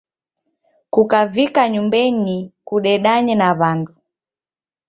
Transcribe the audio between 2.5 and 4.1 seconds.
kudedanye na w'andu.